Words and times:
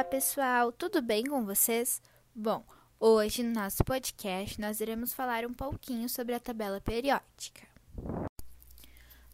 Olá, 0.00 0.04
pessoal, 0.08 0.72
tudo 0.72 1.02
bem 1.02 1.26
com 1.26 1.44
vocês? 1.44 2.00
Bom, 2.34 2.64
hoje 2.98 3.42
no 3.42 3.52
nosso 3.52 3.84
podcast 3.84 4.58
nós 4.58 4.80
iremos 4.80 5.12
falar 5.12 5.44
um 5.44 5.52
pouquinho 5.52 6.08
sobre 6.08 6.34
a 6.34 6.40
tabela 6.40 6.80
periódica. 6.80 7.60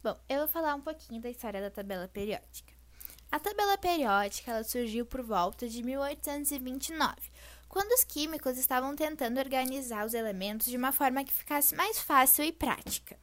Bom, 0.03 0.19
eu 0.29 0.39
vou 0.39 0.49
falar 0.49 0.75
um 0.75 0.81
pouquinho 0.81 1.23
da 1.23 1.31
história 1.31 1.61
da 1.61 1.71
tabela 1.71 2.09
periódica. 2.09 2.75
A 3.31 3.39
tabela 3.39 3.79
periódica 3.79 4.51
ela 4.51 4.65
surgiu 4.65 5.07
por 5.07 5.23
volta 5.23 5.69
de 5.69 5.85
1829, 5.85 7.15
quando 7.69 7.93
os 7.93 8.03
químicos 8.03 8.59
estavam 8.59 8.97
tentando 8.97 9.39
organizar 9.39 10.05
os 10.05 10.15
elementos 10.15 10.67
de 10.67 10.77
uma 10.77 10.91
forma 10.91 11.23
que 11.23 11.33
ficasse 11.33 11.77
mais 11.77 12.01
fácil 12.01 12.45
e 12.45 12.51
prática. 12.51 13.17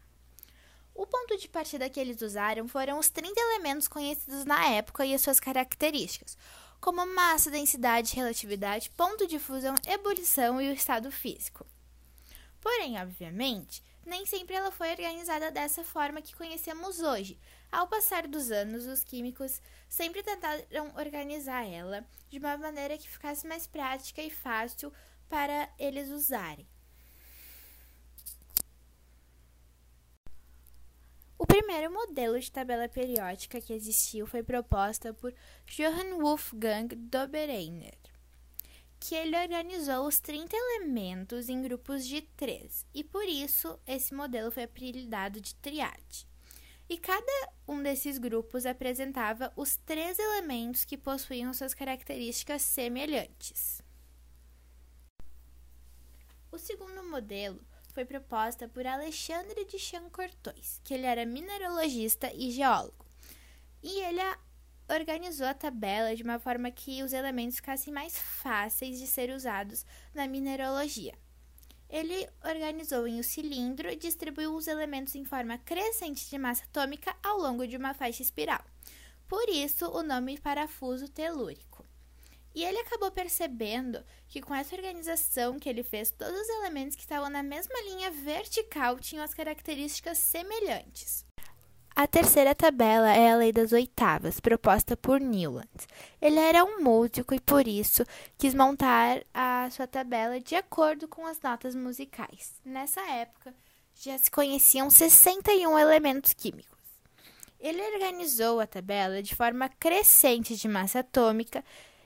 O 0.96 1.06
ponto 1.06 1.38
de 1.38 1.50
partida 1.50 1.90
que 1.90 2.00
eles 2.00 2.22
usaram 2.22 2.70
foram 2.70 3.00
os 3.00 3.10
30 3.10 3.38
elementos 3.38 3.90
conhecidos 3.90 4.46
na 4.46 4.66
época 4.70 5.06
e 5.06 5.14
as 5.14 5.22
suas 5.22 5.42
características, 5.42 6.38
como 6.84 7.06
massa, 7.06 7.50
densidade, 7.50 8.14
relatividade, 8.14 8.90
ponto 8.90 9.26
de 9.26 9.40
fusão, 9.40 9.74
ebulição 9.88 10.62
e 10.62 10.70
o 10.70 10.74
estado 10.74 11.10
físico. 11.10 11.66
Porém, 12.60 13.02
obviamente, 13.02 13.82
nem 14.06 14.26
sempre 14.26 14.54
ela 14.54 14.70
foi 14.70 14.92
organizada 14.92 15.50
dessa 15.50 15.82
forma 15.82 16.22
que 16.22 16.36
conhecemos 16.36 17.00
hoje. 17.00 17.40
Ao 17.72 17.88
passar 17.88 18.28
dos 18.28 18.52
anos, 18.52 18.86
os 18.86 19.02
químicos 19.02 19.62
sempre 19.88 20.22
tentaram 20.24 20.94
organizar 20.98 21.66
ela 21.66 22.06
de 22.30 22.38
uma 22.38 22.58
maneira 22.58 22.98
que 22.98 23.10
ficasse 23.10 23.48
mais 23.48 23.66
prática 23.66 24.22
e 24.22 24.30
fácil 24.30 24.92
para 25.30 25.70
eles 25.80 26.10
usarem. 26.10 26.68
O 31.44 31.46
primeiro 31.46 31.92
modelo 31.92 32.40
de 32.40 32.50
tabela 32.50 32.88
periódica 32.88 33.60
que 33.60 33.74
existiu 33.74 34.26
foi 34.26 34.42
proposta 34.42 35.14
por 35.14 35.34
Johann 35.68 36.18
Wolfgang 36.18 36.96
Dobereiner, 36.96 37.98
que 38.98 39.14
ele 39.14 39.38
organizou 39.38 40.08
os 40.08 40.22
30 40.22 40.56
elementos 40.56 41.50
em 41.50 41.62
grupos 41.62 42.08
de 42.08 42.22
três, 42.22 42.86
e 42.94 43.04
por 43.04 43.26
isso 43.26 43.78
esse 43.86 44.14
modelo 44.14 44.52
foi 44.52 44.64
apelidado 44.64 45.42
de 45.42 45.54
triade. 45.56 46.26
E 46.88 46.98
cada 46.98 47.52
um 47.68 47.84
desses 47.84 48.18
grupos 48.18 48.66
apresentava 48.66 49.52
os 49.58 49.76
três 49.76 50.18
elementos 50.18 50.86
que 50.86 50.98
possuíam 50.98 51.54
suas 51.54 51.74
características 51.74 52.62
semelhantes. 52.62 53.82
O 56.50 56.58
segundo 56.58 57.04
modelo 57.04 57.60
foi 57.94 58.06
proposta 58.06 58.68
por 58.68 58.86
Alexandre 58.86 59.66
de 59.66 59.78
Chancortois, 59.78 60.82
que 60.84 60.94
ele 60.94 61.06
era 61.06 61.26
mineralogista 61.26 62.32
e 62.34 62.52
geólogo. 62.52 63.06
E 63.82 64.00
ele 64.02 64.22
organizou 64.90 65.48
a 65.48 65.54
tabela 65.54 66.16
de 66.16 66.24
uma 66.24 66.40
forma 66.40 66.72
que 66.72 67.04
os 67.04 67.14
elementos 67.14 67.58
ficassem 67.58 67.94
mais 67.94 68.18
fáceis 68.18 69.00
de 69.00 69.08
ser 69.08 69.30
usados 69.30 69.86
na 70.14 70.28
mineralogia. 70.28 71.14
Ele 71.90 72.28
organizou 72.44 73.08
em 73.08 73.20
um 73.20 73.24
cilindro 73.24 73.90
e 73.90 73.96
distribuiu 73.96 74.56
os 74.56 74.68
elementos 74.68 75.14
em 75.16 75.24
forma 75.24 75.60
crescente 75.60 76.28
de 76.28 76.38
massa 76.40 76.64
atômica 76.64 77.16
ao 77.22 77.38
longo 77.38 77.68
de 77.68 77.78
uma 77.78 77.94
faixa 77.94 78.24
espiral. 78.24 78.64
Por 79.28 79.48
isso, 79.50 79.88
o 79.90 80.02
nome 80.02 80.40
parafuso 80.40 81.08
telúrico. 81.08 81.73
E 82.56 82.64
ele 82.64 82.80
acabou 82.80 83.10
percebendo 83.12 84.04
que 84.28 84.42
com 84.42 84.54
essa 84.54 84.76
organização 84.76 85.60
que 85.60 85.68
ele 85.68 85.84
fez, 85.84 86.12
todos 86.12 86.40
os 86.40 86.50
elementos 86.50 86.96
que 86.96 87.02
estavam 87.02 87.30
na 87.30 87.42
mesma 87.42 87.80
linha 87.82 88.12
vertical 88.12 89.00
tinham 89.00 89.24
as 89.24 89.34
características 89.34 90.18
semelhantes. 90.18 91.26
A 91.96 92.08
terceira 92.08 92.56
tabela 92.56 93.16
é 93.16 93.32
a 93.32 93.36
lei 93.36 93.52
das 93.52 93.72
oitavas, 93.72 94.40
proposta 94.40 94.98
por 94.98 95.22
Newland. 95.22 95.70
Ele 96.20 96.40
era 96.40 96.66
um 96.66 96.82
músico 96.82 97.36
e 97.36 97.40
por 97.40 97.68
isso 97.68 98.04
quis 98.36 98.56
montar 98.56 99.24
a 99.32 99.70
sua 99.70 99.86
tabela 99.86 100.40
de 100.40 100.56
acordo 100.56 101.08
com 101.08 101.28
as 101.28 101.40
notas 101.40 101.76
musicais. 101.76 102.60
Nessa 102.66 103.02
época 103.02 103.54
já 103.94 104.18
se 104.18 104.32
conheciam 104.32 104.90
61 104.90 105.78
elementos 105.78 106.34
químicos. 106.34 106.74
Ele 107.60 107.82
organizou 107.94 108.60
a 108.60 108.66
tabela 108.66 109.22
de 109.22 109.36
forma 109.36 109.70
crescente 109.70 110.56
de 110.56 110.68
massa 110.68 111.00
atômica 111.00 111.64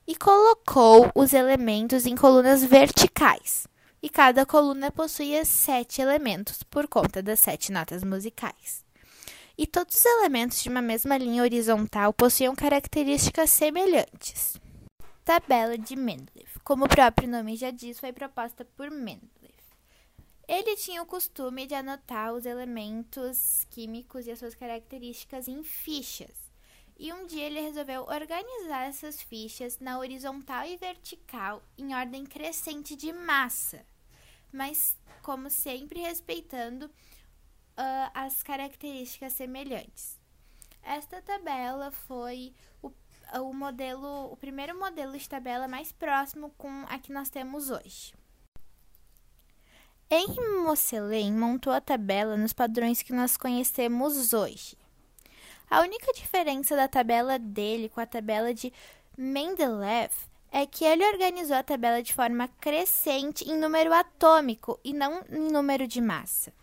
e 0.08 0.16
colocou 0.16 1.12
os 1.14 1.34
elementos 1.34 2.06
em 2.06 2.16
colunas 2.16 2.64
verticais. 2.64 3.68
E 4.02 4.10
cada 4.10 4.46
coluna 4.46 4.90
possuía 4.90 5.44
sete 5.44 6.02
elementos, 6.02 6.64
por 6.64 6.88
conta 6.88 7.22
das 7.22 7.42
sete 7.42 7.72
notas 7.72 8.04
musicais. 8.04 8.86
E 9.58 9.68
todos 9.68 9.96
os 9.96 10.06
elementos 10.06 10.64
de 10.64 10.70
uma 10.70 10.82
mesma 10.82 11.18
linha 11.18 11.42
horizontal 11.44 12.14
possuíam 12.14 12.56
características 12.56 13.50
semelhantes. 13.50 14.56
Tabela 15.26 15.78
de 15.78 15.96
Mendeleev. 15.96 16.48
Como 16.64 16.86
o 16.86 16.90
próprio 16.90 17.28
nome 17.28 17.58
já 17.58 17.72
diz, 17.72 18.00
foi 18.00 18.14
proposta 18.14 18.64
por 18.64 18.90
Mendeleev. 18.90 19.28
Ele 20.48 20.78
tinha 20.78 21.02
o 21.02 21.06
costume 21.06 21.68
de 21.68 21.74
anotar 21.74 22.34
os 22.34 22.46
elementos 22.46 23.66
químicos 23.70 24.26
e 24.26 24.32
as 24.32 24.40
suas 24.40 24.56
características 24.56 25.50
em 25.50 25.62
fichas 25.64 26.47
e 27.00 27.14
um 27.14 27.26
dia 27.26 27.46
ele 27.46 27.62
resolveu 27.62 28.04
organizar 28.04 28.88
essas 28.88 29.22
fichas 29.22 29.80
na 29.80 30.00
horizontal 30.00 30.66
e 30.66 30.78
vertical 30.78 31.62
em 31.78 31.94
ordem 31.94 32.26
crescente 32.26 32.96
de 32.96 33.14
massa, 33.14 33.86
mas 34.52 34.98
como 35.22 35.50
sempre 35.50 36.00
respeitando 36.00 36.86
uh, 36.86 38.12
as 38.14 38.42
características 38.42 39.34
semelhantes. 39.34 40.18
Esta 40.82 41.22
tabela 41.22 41.92
foi 41.92 42.54
o, 42.82 42.92
o 43.42 43.54
modelo, 43.54 44.32
o 44.32 44.38
primeiro 44.38 44.78
modelo 44.80 45.18
de 45.18 45.30
tabela 45.30 45.68
mais 45.68 45.92
próximo 45.92 46.52
com 46.58 46.86
a 46.88 46.98
que 46.98 47.12
nós 47.12 47.30
temos 47.30 47.70
hoje. 47.70 48.14
Henri 50.10 50.64
Moselin 50.64 51.34
montou 51.34 51.74
a 51.74 51.82
tabela 51.82 52.38
nos 52.38 52.54
padrões 52.54 53.02
que 53.02 53.12
nós 53.12 53.36
conhecemos 53.36 54.32
hoje. 54.32 54.78
A 55.70 55.82
única 55.82 56.14
diferença 56.14 56.76
da 56.76 56.88
tabela 56.88 57.38
dele 57.38 57.90
com 57.90 58.00
a 58.00 58.06
tabela 58.06 58.54
de 58.54 58.72
Mendeleev 59.18 60.12
é 60.52 60.66
que 60.66 60.86
ele 60.86 61.06
organizou 61.06 61.58
a 61.58 61.64
tabela 61.64 62.02
de 62.02 62.14
forma 62.14 62.48
crescente 62.62 63.44
em 63.44 63.58
número 63.58 63.94
atômico 63.94 64.80
e 64.84 64.94
não 64.94 65.24
em 65.30 65.52
número 65.52 65.88
de 65.88 66.00
massa. 66.00 66.54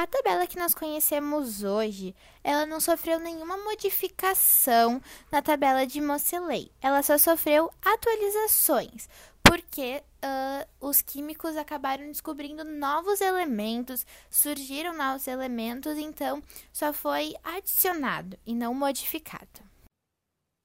A 0.00 0.06
tabela 0.06 0.46
que 0.46 0.56
nós 0.56 0.74
conhecemos 0.74 1.64
hoje, 1.64 2.14
ela 2.44 2.64
não 2.64 2.78
sofreu 2.78 3.18
nenhuma 3.18 3.56
modificação 3.56 5.02
na 5.28 5.42
tabela 5.42 5.84
de 5.84 6.00
Moseley. 6.00 6.70
Ela 6.80 7.02
só 7.02 7.18
sofreu 7.18 7.68
atualizações, 7.82 9.08
porque 9.48 10.04
uh, 10.22 10.86
os 10.86 11.00
químicos 11.00 11.56
acabaram 11.56 12.06
descobrindo 12.06 12.64
novos 12.64 13.22
elementos, 13.22 14.04
surgiram 14.30 14.94
novos 14.94 15.26
elementos, 15.26 15.96
então 15.96 16.42
só 16.70 16.92
foi 16.92 17.34
adicionado 17.42 18.38
e 18.44 18.54
não 18.54 18.74
modificado. 18.74 19.62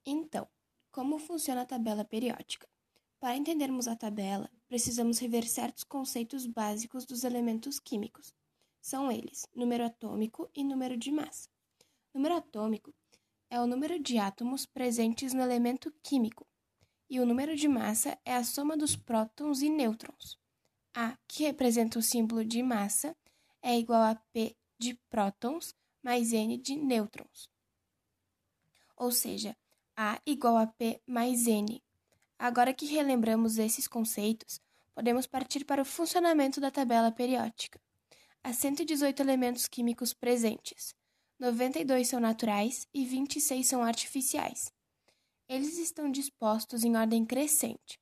Então, 0.06 0.46
como 0.92 1.18
funciona 1.18 1.62
a 1.62 1.66
tabela 1.66 2.04
periódica? 2.04 2.68
Para 3.22 3.38
entendermos 3.38 3.88
a 3.88 3.96
tabela, 3.96 4.52
precisamos 4.68 5.18
rever 5.18 5.48
certos 5.48 5.86
conceitos 5.86 6.46
básicos 6.46 7.06
dos 7.06 7.24
elementos 7.24 7.80
químicos. 7.80 8.36
São 8.82 9.10
eles 9.10 9.48
número 9.56 9.86
atômico 9.86 10.50
e 10.54 10.62
número 10.62 10.98
de 10.98 11.10
massa. 11.10 11.50
Número 12.14 12.36
atômico 12.36 12.94
é 13.50 13.62
o 13.62 13.66
número 13.66 13.98
de 13.98 14.18
átomos 14.18 14.66
presentes 14.66 15.34
no 15.34 15.42
elemento 15.42 15.90
químico 16.04 16.46
e 17.14 17.20
o 17.20 17.28
número 17.28 17.56
de 17.56 17.68
massa 17.68 18.18
é 18.26 18.34
a 18.34 18.44
soma 18.44 18.76
dos 18.76 18.96
prótons 18.96 19.62
e 19.62 19.70
nêutrons. 19.70 20.36
A, 20.96 21.16
que 21.28 21.44
representa 21.44 22.00
o 22.00 22.02
símbolo 22.02 22.44
de 22.44 22.64
massa, 22.64 23.16
é 23.62 23.78
igual 23.78 24.02
a 24.02 24.16
P 24.16 24.56
de 24.80 24.96
prótons 25.12 25.76
mais 26.02 26.34
N 26.34 26.58
de 26.58 26.76
nêutrons. 26.76 27.48
Ou 28.98 29.12
seja, 29.12 29.56
A 29.96 30.20
igual 30.26 30.58
a 30.58 30.66
P 30.66 31.04
mais 31.06 31.46
N. 31.46 31.84
Agora 32.40 32.74
que 32.74 32.88
relembramos 32.88 33.60
esses 33.60 33.88
conceitos, 33.88 34.60
podemos 34.96 35.28
partir 35.28 35.66
para 35.66 35.84
o 35.84 35.86
funcionamento 35.86 36.60
da 36.60 36.72
tabela 36.72 37.12
periódica. 37.12 37.80
Há 38.44 38.52
118 38.52 39.22
elementos 39.22 39.68
químicos 39.68 40.16
presentes. 40.16 40.96
92 41.38 42.08
são 42.08 42.20
naturais 42.20 42.88
e 42.92 43.06
26 43.06 43.68
são 43.68 43.84
artificiais. 43.84 44.73
Eles 45.54 45.78
estão 45.78 46.10
dispostos 46.10 46.84
em 46.84 46.98
ordem 46.98 47.24
crescente. 47.24 48.00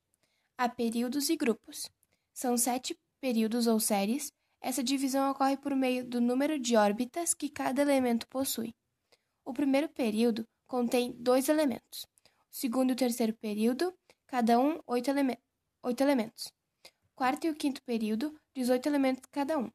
Há 0.58 0.70
períodos 0.70 1.30
e 1.30 1.36
grupos. 1.36 1.92
São 2.34 2.58
sete 2.58 2.98
períodos 3.20 3.68
ou 3.68 3.78
séries. 3.78 4.32
Essa 4.62 4.82
divisão 4.82 5.30
ocorre 5.30 5.58
por 5.58 5.76
meio 5.76 6.06
do 6.06 6.22
número 6.22 6.58
de 6.58 6.78
órbitas 6.78 7.34
que 7.34 7.50
cada 7.50 7.82
elemento 7.82 8.26
possui. 8.30 8.74
O 9.44 9.52
primeiro 9.52 9.90
período 9.90 10.48
contém 10.66 11.12
dois 11.12 11.50
elementos. 11.50 12.06
O 12.50 12.56
segundo 12.56 12.92
e 12.92 12.94
o 12.94 12.96
terceiro 12.96 13.34
período, 13.34 13.94
cada 14.28 14.58
um 14.58 14.80
oito, 14.88 15.10
eleme 15.10 15.38
oito 15.84 16.02
elementos. 16.02 16.54
Quarto 17.14 17.48
e 17.48 17.50
o 17.50 17.56
quinto 17.56 17.84
período, 17.84 18.34
18 18.56 18.88
elementos 18.88 19.24
cada 19.30 19.58
um. 19.58 19.70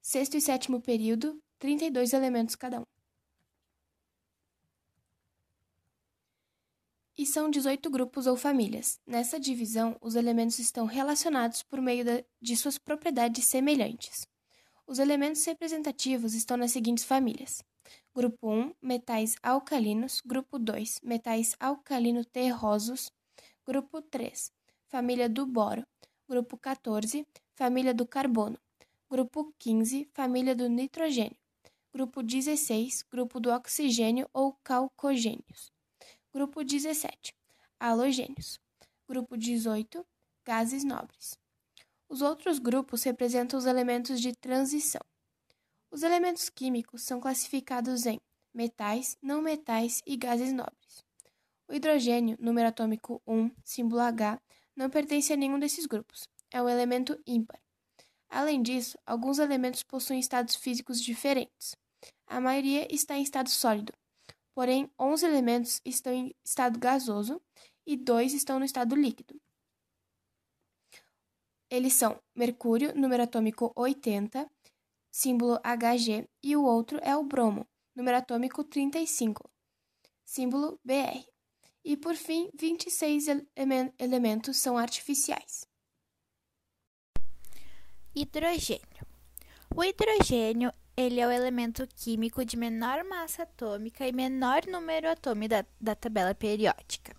Sexto 0.00 0.36
e 0.36 0.40
sétimo 0.40 0.80
período, 0.80 1.36
32 1.58 2.12
elementos 2.12 2.54
cada 2.54 2.78
um. 2.78 2.91
E 7.16 7.26
são 7.26 7.50
18 7.50 7.90
grupos 7.90 8.26
ou 8.26 8.36
famílias. 8.36 8.98
Nessa 9.06 9.38
divisão, 9.38 9.96
os 10.00 10.14
elementos 10.14 10.58
estão 10.58 10.86
relacionados 10.86 11.62
por 11.62 11.80
meio 11.80 12.04
de 12.40 12.56
suas 12.56 12.78
propriedades 12.78 13.44
semelhantes. 13.44 14.26
Os 14.86 14.98
elementos 14.98 15.44
representativos 15.44 16.34
estão 16.34 16.56
nas 16.56 16.72
seguintes 16.72 17.04
famílias: 17.04 17.62
Grupo 18.14 18.50
1, 18.50 18.74
metais 18.82 19.36
alcalinos. 19.42 20.20
Grupo 20.24 20.58
2, 20.58 21.00
metais 21.02 21.56
alcalino-terrosos. 21.60 23.10
Grupo 23.64 24.02
3, 24.02 24.52
família 24.88 25.28
do 25.28 25.46
boro. 25.46 25.86
Grupo 26.28 26.56
14, 26.56 27.26
família 27.54 27.94
do 27.94 28.06
carbono. 28.06 28.58
Grupo 29.10 29.52
15, 29.58 30.08
família 30.12 30.54
do 30.54 30.68
nitrogênio. 30.68 31.36
Grupo 31.92 32.22
16, 32.22 33.04
grupo 33.10 33.38
do 33.38 33.50
oxigênio 33.50 34.26
ou 34.32 34.54
calcogênios. 34.64 35.70
Grupo 36.34 36.64
17, 36.64 37.34
halogênios. 37.78 38.58
Grupo 39.06 39.36
18, 39.36 40.02
gases 40.42 40.82
nobres. 40.82 41.38
Os 42.08 42.22
outros 42.22 42.58
grupos 42.58 43.02
representam 43.02 43.58
os 43.58 43.66
elementos 43.66 44.18
de 44.18 44.32
transição. 44.32 45.02
Os 45.90 46.02
elementos 46.02 46.48
químicos 46.48 47.02
são 47.02 47.20
classificados 47.20 48.06
em 48.06 48.18
metais, 48.54 49.18
não 49.20 49.42
metais 49.42 50.00
e 50.06 50.16
gases 50.16 50.54
nobres. 50.54 51.04
O 51.68 51.74
hidrogênio, 51.74 52.38
número 52.40 52.68
atômico 52.68 53.20
1, 53.26 53.50
símbolo 53.62 54.00
H, 54.00 54.40
não 54.74 54.88
pertence 54.88 55.34
a 55.34 55.36
nenhum 55.36 55.58
desses 55.58 55.84
grupos. 55.84 56.26
É 56.50 56.62
um 56.62 56.68
elemento 56.68 57.14
ímpar. 57.26 57.60
Além 58.30 58.62
disso, 58.62 58.96
alguns 59.04 59.38
elementos 59.38 59.82
possuem 59.82 60.18
estados 60.18 60.56
físicos 60.56 60.98
diferentes. 60.98 61.76
A 62.26 62.40
maioria 62.40 62.88
está 62.90 63.18
em 63.18 63.22
estado 63.22 63.50
sólido, 63.50 63.92
porém 64.54 64.90
11 64.98 65.26
elementos 65.26 65.80
estão 65.84 66.12
em 66.12 66.34
estado 66.44 66.78
gasoso 66.78 67.40
e 67.86 67.96
dois 67.96 68.34
estão 68.34 68.58
no 68.58 68.64
estado 68.64 68.94
líquido. 68.94 69.40
Eles 71.70 71.94
são 71.94 72.20
mercúrio, 72.34 72.94
número 72.94 73.22
atômico 73.22 73.72
80, 73.74 74.50
símbolo 75.10 75.58
Hg, 75.64 76.28
e 76.42 76.56
o 76.56 76.64
outro 76.64 76.98
é 77.02 77.16
o 77.16 77.24
bromo, 77.24 77.66
número 77.94 78.18
atômico 78.18 78.62
35, 78.62 79.50
símbolo 80.24 80.78
Br. 80.84 81.24
E 81.84 81.96
por 81.96 82.14
fim, 82.14 82.50
26 82.54 83.28
ele 83.28 83.46
elementos 83.98 84.56
são 84.58 84.78
artificiais. 84.78 85.66
Hidrogênio. 88.14 89.06
O 89.74 89.82
hidrogênio 89.82 90.70
ele 90.96 91.20
é 91.20 91.26
o 91.26 91.30
elemento 91.30 91.86
químico 91.96 92.44
de 92.44 92.56
menor 92.56 93.02
massa 93.04 93.44
atômica 93.44 94.06
e 94.06 94.12
menor 94.12 94.66
número 94.66 95.08
atômico 95.10 95.48
da, 95.50 95.64
da 95.80 95.94
tabela 95.94 96.34
periódica. 96.34 97.14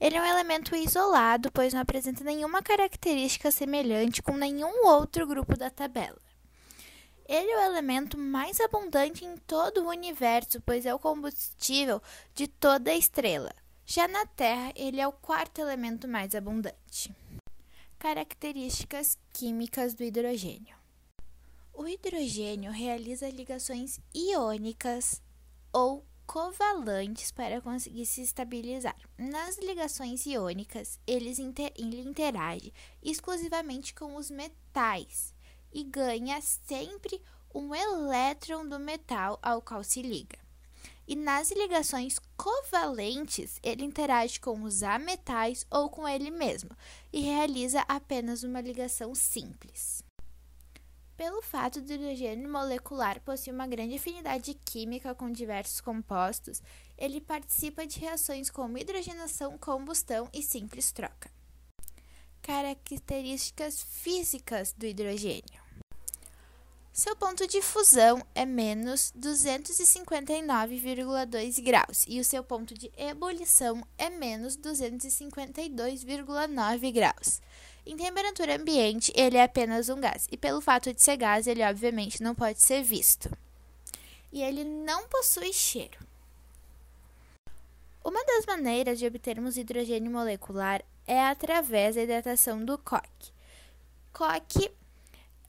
Ele 0.00 0.16
é 0.16 0.22
um 0.22 0.26
elemento 0.26 0.74
isolado, 0.74 1.50
pois 1.52 1.74
não 1.74 1.82
apresenta 1.82 2.24
nenhuma 2.24 2.62
característica 2.62 3.50
semelhante 3.50 4.22
com 4.22 4.32
nenhum 4.32 4.86
outro 4.86 5.26
grupo 5.26 5.56
da 5.58 5.68
tabela. 5.68 6.18
Ele 7.28 7.50
é 7.50 7.58
o 7.58 7.70
elemento 7.70 8.16
mais 8.16 8.58
abundante 8.60 9.24
em 9.24 9.36
todo 9.36 9.82
o 9.82 9.88
universo, 9.88 10.60
pois 10.62 10.86
é 10.86 10.94
o 10.94 10.98
combustível 10.98 12.02
de 12.34 12.48
toda 12.48 12.90
a 12.90 12.96
estrela. 12.96 13.54
Já 13.84 14.08
na 14.08 14.24
Terra, 14.24 14.72
ele 14.74 15.00
é 15.00 15.06
o 15.06 15.12
quarto 15.12 15.60
elemento 15.60 16.08
mais 16.08 16.34
abundante. 16.34 17.14
Características 17.98 19.18
químicas 19.32 19.94
do 19.94 20.02
hidrogênio: 20.02 20.79
O 21.72 21.86
hidrogênio 21.86 22.70
realiza 22.72 23.28
ligações 23.30 24.00
iônicas 24.14 25.22
ou 25.72 26.04
covalentes 26.26 27.32
para 27.32 27.60
conseguir 27.60 28.06
se 28.06 28.22
estabilizar. 28.22 28.96
Nas 29.18 29.58
ligações 29.58 30.26
iônicas, 30.26 31.00
ele 31.06 31.34
interage 32.00 32.72
exclusivamente 33.02 33.92
com 33.94 34.14
os 34.14 34.30
metais 34.30 35.34
e 35.72 35.82
ganha 35.82 36.40
sempre 36.40 37.20
um 37.54 37.74
elétron 37.74 38.68
do 38.68 38.78
metal 38.78 39.38
ao 39.42 39.60
qual 39.60 39.82
se 39.82 40.02
liga. 40.02 40.38
E 41.06 41.16
nas 41.16 41.50
ligações 41.50 42.20
covalentes, 42.36 43.58
ele 43.62 43.84
interage 43.84 44.38
com 44.38 44.62
os 44.62 44.84
ametais 44.84 45.66
ou 45.68 45.90
com 45.90 46.06
ele 46.06 46.30
mesmo 46.30 46.70
e 47.12 47.20
realiza 47.20 47.80
apenas 47.88 48.44
uma 48.44 48.60
ligação 48.60 49.12
simples. 49.16 50.04
Pelo 51.20 51.42
fato 51.42 51.82
do 51.82 51.92
hidrogênio 51.92 52.48
molecular 52.48 53.20
possuir 53.20 53.52
uma 53.52 53.66
grande 53.66 53.96
afinidade 53.96 54.54
química 54.54 55.14
com 55.14 55.30
diversos 55.30 55.78
compostos, 55.78 56.62
ele 56.96 57.20
participa 57.20 57.86
de 57.86 58.00
reações 58.00 58.48
como 58.48 58.78
hidrogenação, 58.78 59.58
combustão 59.58 60.30
e 60.32 60.42
simples 60.42 60.90
troca. 60.92 61.30
Características 62.40 63.82
físicas 63.82 64.72
do 64.72 64.86
hidrogênio. 64.86 65.60
Seu 66.90 67.14
ponto 67.14 67.46
de 67.46 67.60
fusão 67.60 68.24
é 68.34 68.46
menos 68.46 69.12
259,2 69.14 71.62
graus 71.62 72.06
e 72.08 72.18
o 72.18 72.24
seu 72.24 72.42
ponto 72.42 72.72
de 72.72 72.90
ebulição 72.96 73.86
é 73.98 74.08
menos 74.08 74.56
252,9 74.56 76.92
graus. 76.92 77.42
Em 77.86 77.96
temperatura 77.96 78.56
ambiente, 78.56 79.12
ele 79.16 79.36
é 79.36 79.42
apenas 79.42 79.88
um 79.88 80.00
gás, 80.00 80.26
e 80.30 80.36
pelo 80.36 80.60
fato 80.60 80.92
de 80.92 81.02
ser 81.02 81.16
gás, 81.16 81.46
ele 81.46 81.62
obviamente 81.62 82.22
não 82.22 82.34
pode 82.34 82.62
ser 82.62 82.82
visto. 82.82 83.30
E 84.32 84.42
ele 84.42 84.64
não 84.64 85.08
possui 85.08 85.52
cheiro. 85.52 85.98
Uma 88.04 88.24
das 88.24 88.46
maneiras 88.46 88.98
de 88.98 89.06
obtermos 89.06 89.56
hidrogênio 89.56 90.10
molecular 90.10 90.82
é 91.06 91.20
através 91.26 91.96
da 91.96 92.02
hidratação 92.02 92.64
do 92.64 92.78
coque. 92.78 93.32
Coque 94.12 94.70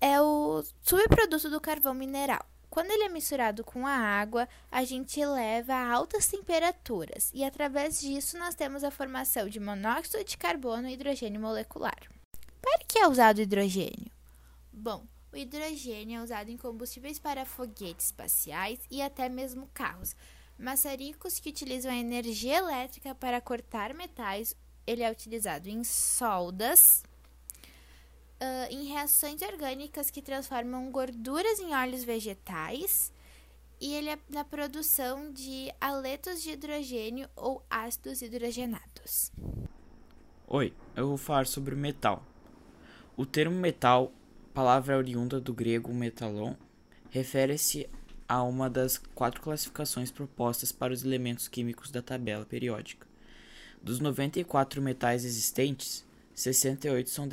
é 0.02 0.20
o 0.20 0.64
subproduto 0.82 1.50
do 1.50 1.62
carvão 1.62 1.94
mineral. 1.94 2.46
Quando 2.70 2.90
ele 2.90 3.04
é 3.04 3.10
misturado 3.10 3.64
com 3.64 3.86
a 3.86 3.92
água, 3.92 4.48
a 4.72 4.84
gente 4.84 5.24
leva 5.26 5.74
a 5.74 5.92
altas 5.92 6.28
temperaturas 6.28 7.30
e 7.34 7.44
através 7.44 8.00
disso 8.00 8.38
nós 8.38 8.56
temos 8.56 8.84
a 8.84 8.90
formação 8.90 9.48
de 9.48 9.60
monóxido 9.60 10.24
de 10.24 10.38
carbono 10.38 10.88
e 10.88 10.94
hidrogênio 10.94 11.40
molecular. 11.40 12.00
Para 12.62 12.80
que 12.88 13.00
é 13.00 13.08
usado 13.08 13.40
o 13.40 13.42
hidrogênio? 13.42 14.12
Bom, 14.72 15.06
o 15.34 15.38
hidrogênio 15.38 16.20
é 16.20 16.24
usado 16.24 16.50
em 16.50 16.58
combustíveis 16.58 17.18
para 17.18 17.46
foguetes 17.46 18.08
espaciais 18.08 18.80
e 18.90 19.02
até 19.02 19.28
mesmo 19.30 19.70
carros. 19.74 20.16
Maçaricos 20.58 21.40
que 21.40 21.50
utilizam 21.50 21.92
a 21.92 21.98
energia 21.98 22.58
elétrica 22.58 23.16
para 23.16 23.42
cortar 23.42 23.94
metais, 23.94 24.56
ele 24.86 25.02
é 25.02 25.12
utilizado 25.12 25.70
em 25.70 25.84
soldas, 25.84 27.04
uh, 28.42 28.72
em 28.72 28.86
reações 28.86 29.42
orgânicas 29.42 30.12
que 30.12 30.22
transformam 30.22 30.92
gorduras 30.92 31.60
em 31.60 31.74
óleos 31.74 32.04
vegetais 32.04 33.12
e 33.80 33.96
ele 33.96 34.10
é 34.10 34.20
na 34.30 34.44
produção 34.44 35.32
de 35.32 35.74
aletos 35.82 36.44
de 36.44 36.52
hidrogênio 36.52 37.28
ou 37.36 37.66
ácidos 37.68 38.22
hidrogenados. 38.22 39.32
Oi, 40.48 40.74
eu 40.96 41.08
vou 41.08 41.18
falar 41.18 41.48
sobre 41.48 41.76
metal. 41.76 42.24
O 43.18 43.26
termo 43.26 43.56
metal, 43.56 44.14
palavra 44.54 44.98
oriunda 44.98 45.40
do 45.40 45.54
grego 45.54 45.94
metalon, 45.94 46.54
refere-se 47.10 47.90
a 48.28 48.42
uma 48.42 48.70
das 48.70 48.98
quatro 48.98 49.42
classificações 49.42 50.10
propostas 50.10 50.72
para 50.72 50.94
os 50.94 51.04
elementos 51.04 51.50
químicos 51.50 51.92
da 51.92 52.02
tabela 52.02 52.46
periódica. 52.46 53.06
Dos 53.84 54.00
94 54.00 54.82
metais 54.82 55.26
existentes, 55.26 56.06
68 56.34 57.10
são 57.10 57.28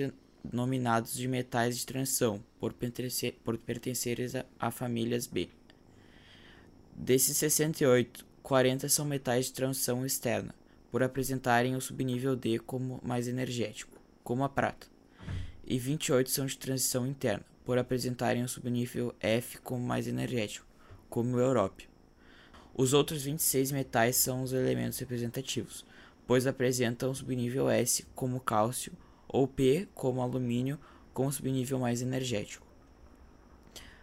nominados 0.52 1.14
de 1.14 1.28
metais 1.28 1.78
de 1.78 1.86
transição, 1.86 2.42
por, 2.58 2.72
pertencer, 2.72 3.38
por 3.44 3.56
pertencerem 3.56 4.26
a, 4.58 4.66
a 4.66 4.70
famílias 4.72 5.28
B. 5.28 5.48
Desses 6.92 7.36
68, 7.36 8.26
40 8.42 8.88
são 8.88 9.04
metais 9.04 9.46
de 9.46 9.52
transição 9.52 10.04
externa, 10.04 10.52
por 10.90 11.04
apresentarem 11.04 11.76
o 11.76 11.80
subnível 11.80 12.34
D 12.34 12.58
como 12.58 13.00
mais 13.04 13.28
energético, 13.28 13.96
como 14.24 14.42
a 14.42 14.48
prata, 14.48 14.88
e 15.70 15.78
28 15.78 16.30
são 16.30 16.46
de 16.46 16.56
transição 16.56 17.06
interna, 17.06 17.44
por 17.62 17.76
apresentarem 17.76 18.42
o 18.42 18.48
subnível 18.48 19.14
F 19.20 19.58
como 19.58 19.86
mais 19.86 20.08
energético, 20.08 20.66
como 21.10 21.36
o 21.36 21.40
európio. 21.40 21.90
Os 22.74 22.94
outros 22.94 23.24
26 23.24 23.72
metais 23.72 24.16
são 24.16 24.42
os 24.42 24.54
elementos 24.54 24.98
representativos, 24.98 25.84
pois 26.26 26.46
apresentam 26.46 27.10
o 27.10 27.14
subnível 27.14 27.68
S 27.68 28.06
como 28.14 28.40
cálcio 28.40 28.94
ou 29.28 29.46
P 29.46 29.86
como 29.94 30.22
alumínio 30.22 30.80
com 31.12 31.30
subnível 31.30 31.78
mais 31.78 32.00
energético. 32.00 32.66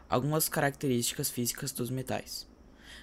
Algumas 0.08 0.48
características 0.48 1.32
físicas 1.32 1.72
dos 1.72 1.90
metais. 1.90 2.48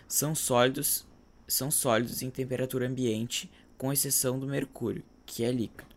São 0.07 0.37
sólidos, 0.37 1.05
são 1.49 1.69
sólidos 1.69 2.23
em 2.23 2.31
temperatura 2.31 2.87
ambiente, 2.87 3.51
com 3.77 3.93
exceção 3.93 4.39
do 4.39 4.47
mercúrio, 4.47 5.03
que 5.27 5.43
é 5.43 5.51
líquido. 5.51 5.92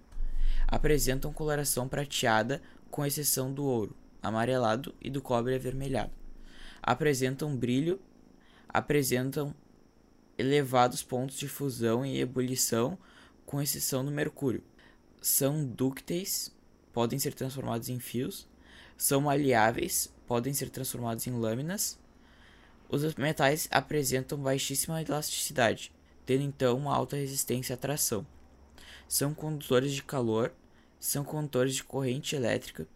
Apresentam 0.67 1.31
coloração 1.31 1.87
prateada, 1.87 2.61
com 2.89 3.05
exceção 3.05 3.53
do 3.53 3.65
ouro, 3.65 3.95
amarelado 4.21 4.93
e 5.01 5.09
do 5.09 5.21
cobre 5.21 5.55
avermelhado. 5.55 6.11
Apresentam 6.81 7.55
brilho, 7.55 7.99
apresentam 8.69 9.53
elevados 10.37 11.03
pontos 11.03 11.37
de 11.37 11.47
fusão 11.47 12.05
e 12.05 12.19
ebulição, 12.19 12.97
com 13.45 13.61
exceção 13.61 14.03
do 14.03 14.11
mercúrio. 14.11 14.63
São 15.21 15.65
dúcteis, 15.65 16.53
podem 16.93 17.19
ser 17.19 17.33
transformados 17.33 17.89
em 17.89 17.99
fios, 17.99 18.47
são 18.97 19.21
maleáveis, 19.21 20.13
podem 20.25 20.53
ser 20.53 20.69
transformados 20.69 21.27
em 21.27 21.31
lâminas. 21.31 21.99
Os 22.87 23.15
metais 23.15 23.67
apresentam 23.71 24.37
baixíssima 24.37 25.01
elasticidade, 25.01 25.91
tendo 26.25 26.43
então 26.43 26.77
uma 26.77 26.95
alta 26.95 27.15
resistência 27.15 27.73
à 27.73 27.77
tração. 27.77 28.25
São 29.07 29.33
condutores 29.33 29.93
de 29.93 30.03
calor, 30.03 30.51
são 30.99 31.23
condutores 31.23 31.75
de 31.75 31.83
corrente 31.83 32.35
elétrica, 32.35 32.87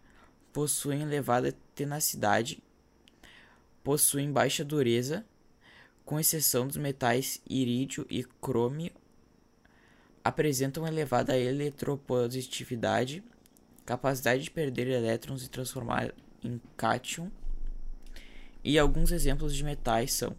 possuem 0.52 1.02
elevada 1.02 1.54
tenacidade, 1.74 2.62
possuem 3.84 4.32
baixa 4.32 4.64
dureza, 4.64 5.24
com 6.04 6.18
exceção 6.18 6.66
dos 6.66 6.76
metais 6.76 7.40
irídio 7.48 8.04
e 8.10 8.24
crômio, 8.24 8.90
apresentam 10.24 10.86
elevada 10.86 11.38
eletropositividade, 11.38 13.22
capacidade 13.86 14.42
de 14.42 14.50
perder 14.50 14.88
elétrons 14.88 15.44
e 15.44 15.48
transformar 15.48 16.12
em 16.42 16.60
cátion. 16.76 17.30
E 18.62 18.78
alguns 18.78 19.12
exemplos 19.12 19.54
de 19.54 19.64
metais 19.64 20.12
são 20.12 20.36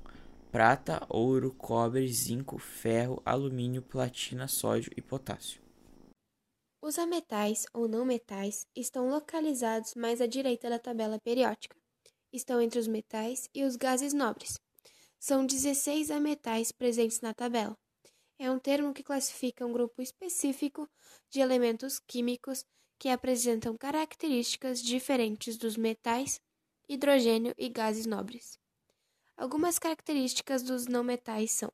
prata, 0.51 1.01
ouro, 1.07 1.51
cobre, 1.57 2.05
zinco, 2.11 2.57
ferro, 2.57 3.21
alumínio, 3.25 3.81
platina, 3.81 4.47
sódio 4.47 4.91
e 4.95 5.01
potássio. 5.01 5.60
Os 6.83 6.97
ametais 6.97 7.67
ou 7.73 7.87
não 7.87 8.03
metais 8.03 8.65
estão 8.75 9.07
localizados 9.07 9.93
mais 9.93 10.19
à 10.19 10.25
direita 10.25 10.67
da 10.67 10.79
tabela 10.79 11.19
periódica. 11.19 11.77
Estão 12.33 12.59
entre 12.59 12.79
os 12.79 12.87
metais 12.87 13.47
e 13.53 13.63
os 13.63 13.75
gases 13.75 14.13
nobres. 14.13 14.59
São 15.19 15.45
16 15.45 16.09
ametais 16.09 16.71
presentes 16.71 17.21
na 17.21 17.35
tabela. 17.35 17.77
É 18.39 18.49
um 18.49 18.57
termo 18.57 18.95
que 18.95 19.03
classifica 19.03 19.63
um 19.63 19.71
grupo 19.71 20.01
específico 20.01 20.89
de 21.29 21.39
elementos 21.39 21.99
químicos 21.99 22.65
que 22.97 23.09
apresentam 23.09 23.77
características 23.77 24.81
diferentes 24.81 25.57
dos 25.57 25.77
metais, 25.77 26.41
hidrogênio 26.89 27.53
e 27.59 27.69
gases 27.69 28.07
nobres. 28.07 28.57
Algumas 29.37 29.77
características 29.77 30.63
dos 30.63 30.87
não 30.87 31.03
metais 31.03 31.51
são: 31.51 31.71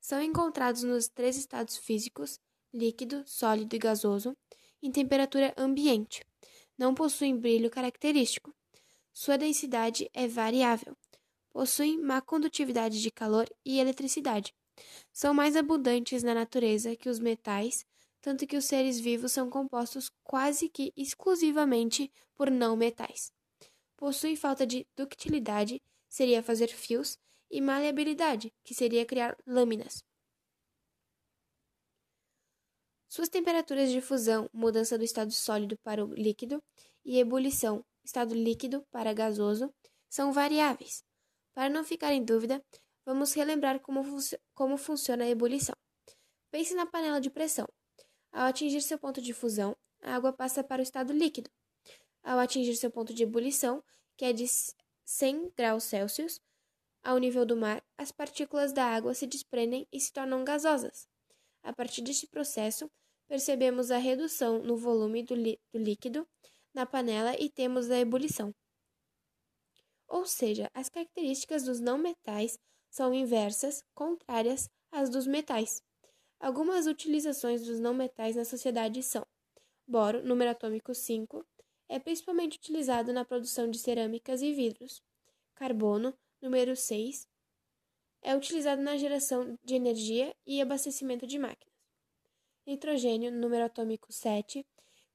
são 0.00 0.22
encontrados 0.22 0.84
nos 0.84 1.08
três 1.08 1.36
estados 1.36 1.76
físicos 1.76 2.38
líquido, 2.72 3.22
sólido 3.26 3.74
e 3.74 3.78
gasoso, 3.78 4.36
em 4.82 4.90
temperatura 4.90 5.52
ambiente. 5.56 6.24
Não 6.78 6.94
possuem 6.94 7.36
brilho 7.36 7.70
característico. 7.70 8.54
Sua 9.12 9.36
densidade 9.36 10.08
é 10.14 10.26
variável. 10.26 10.96
Possuem 11.50 11.98
má 11.98 12.20
condutividade 12.20 13.02
de 13.02 13.10
calor 13.10 13.48
e 13.64 13.78
eletricidade. 13.78 14.54
São 15.12 15.34
mais 15.34 15.56
abundantes 15.56 16.22
na 16.22 16.32
natureza 16.32 16.96
que 16.96 17.08
os 17.08 17.18
metais, 17.18 17.84
tanto 18.20 18.46
que 18.46 18.56
os 18.56 18.64
seres 18.64 19.00
vivos 19.00 19.32
são 19.32 19.50
compostos 19.50 20.10
quase 20.22 20.68
que 20.68 20.92
exclusivamente 20.96 22.10
por 22.34 22.50
não 22.50 22.76
metais. 22.76 23.32
Possuem 23.96 24.36
falta 24.36 24.66
de 24.66 24.86
ductilidade, 24.96 25.82
seria 26.08 26.42
fazer 26.42 26.68
fios, 26.68 27.18
e 27.50 27.60
maleabilidade, 27.60 28.52
que 28.62 28.72
seria 28.72 29.04
criar 29.04 29.36
lâminas. 29.44 30.04
Suas 33.10 33.28
temperaturas 33.28 33.90
de 33.90 34.00
fusão, 34.00 34.48
mudança 34.52 34.96
do 34.96 35.02
estado 35.02 35.32
sólido 35.32 35.76
para 35.82 36.04
o 36.04 36.14
líquido, 36.14 36.62
e 37.04 37.18
ebulição, 37.18 37.84
estado 38.04 38.32
líquido 38.36 38.86
para 38.88 39.12
gasoso, 39.12 39.74
são 40.08 40.32
variáveis. 40.32 41.02
Para 41.52 41.68
não 41.68 41.82
ficar 41.82 42.12
em 42.12 42.24
dúvida, 42.24 42.64
vamos 43.04 43.32
relembrar 43.32 43.80
como, 43.80 44.00
como 44.54 44.76
funciona 44.76 45.24
a 45.24 45.28
ebulição. 45.28 45.74
Pense 46.52 46.72
na 46.72 46.86
panela 46.86 47.20
de 47.20 47.28
pressão. 47.28 47.66
Ao 48.30 48.46
atingir 48.46 48.80
seu 48.80 48.96
ponto 48.96 49.20
de 49.20 49.32
fusão, 49.32 49.76
a 50.00 50.14
água 50.14 50.32
passa 50.32 50.62
para 50.62 50.78
o 50.78 50.84
estado 50.84 51.12
líquido. 51.12 51.50
Ao 52.22 52.38
atingir 52.38 52.76
seu 52.76 52.92
ponto 52.92 53.12
de 53.12 53.24
ebulição, 53.24 53.82
que 54.16 54.24
é 54.24 54.32
de 54.32 54.46
100 55.04 55.50
graus 55.56 55.82
Celsius, 55.82 56.40
ao 57.02 57.18
nível 57.18 57.44
do 57.44 57.56
mar, 57.56 57.82
as 57.98 58.12
partículas 58.12 58.72
da 58.72 58.84
água 58.84 59.14
se 59.14 59.26
desprendem 59.26 59.88
e 59.90 59.98
se 59.98 60.12
tornam 60.12 60.44
gasosas. 60.44 61.08
A 61.62 61.72
partir 61.72 62.02
deste 62.02 62.26
processo, 62.26 62.90
percebemos 63.28 63.90
a 63.90 63.98
redução 63.98 64.62
no 64.62 64.76
volume 64.76 65.22
do, 65.22 65.34
do 65.36 65.78
líquido 65.78 66.26
na 66.74 66.86
panela 66.86 67.34
e 67.38 67.48
temos 67.48 67.90
a 67.90 67.98
ebulição. 67.98 68.52
Ou 70.08 70.26
seja, 70.26 70.68
as 70.74 70.88
características 70.88 71.62
dos 71.64 71.80
não 71.80 71.96
metais 71.96 72.58
são 72.90 73.14
inversas, 73.14 73.84
contrárias 73.94 74.68
às 74.90 75.08
dos 75.08 75.26
metais. 75.26 75.80
Algumas 76.40 76.86
utilizações 76.86 77.64
dos 77.64 77.78
não 77.78 77.94
metais 77.94 78.34
na 78.34 78.44
sociedade 78.44 79.02
são: 79.02 79.24
boro, 79.86 80.24
número 80.24 80.50
atômico 80.50 80.94
5, 80.94 81.46
é 81.88 81.98
principalmente 81.98 82.56
utilizado 82.56 83.12
na 83.12 83.24
produção 83.24 83.70
de 83.70 83.78
cerâmicas 83.78 84.42
e 84.42 84.52
vidros. 84.52 85.02
Carbono, 85.54 86.12
número 86.40 86.74
6, 86.74 87.28
é 88.22 88.36
utilizado 88.36 88.82
na 88.82 88.96
geração 88.96 89.58
de 89.64 89.74
energia 89.74 90.34
e 90.46 90.60
abastecimento 90.60 91.26
de 91.26 91.38
máquinas. 91.38 91.74
Nitrogênio, 92.66 93.32
número 93.32 93.64
atômico 93.64 94.12
7, 94.12 94.66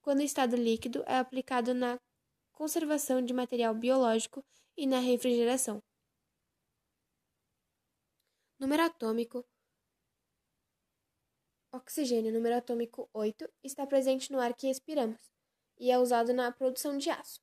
quando 0.02 0.20
em 0.20 0.24
estado 0.24 0.56
líquido, 0.56 1.02
é 1.06 1.18
aplicado 1.18 1.74
na 1.74 2.00
conservação 2.52 3.22
de 3.22 3.32
material 3.32 3.74
biológico 3.74 4.44
e 4.76 4.86
na 4.86 4.98
refrigeração. 4.98 5.82
Número 8.58 8.82
atômico 8.82 9.44
Oxigênio, 11.72 12.32
número 12.32 12.56
atômico 12.56 13.08
8, 13.12 13.46
está 13.62 13.86
presente 13.86 14.32
no 14.32 14.40
ar 14.40 14.54
que 14.54 14.66
respiramos 14.66 15.20
e 15.78 15.90
é 15.90 15.98
usado 15.98 16.32
na 16.32 16.50
produção 16.50 16.96
de 16.96 17.10
aço. 17.10 17.40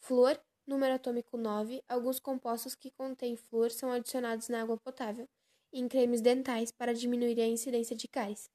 Flúor, 0.00 0.40
número 0.66 0.94
atômico 0.94 1.36
9, 1.36 1.82
alguns 1.88 2.18
compostos 2.18 2.74
que 2.74 2.90
contêm 2.90 3.36
flúor 3.36 3.70
são 3.70 3.92
adicionados 3.92 4.48
na 4.48 4.62
água 4.62 4.76
potável 4.76 5.28
e 5.72 5.80
em 5.80 5.88
cremes 5.88 6.20
dentais 6.20 6.70
para 6.70 6.94
diminuir 6.94 7.40
a 7.40 7.46
incidência 7.46 7.94
de 7.94 8.08
cáries. 8.08 8.50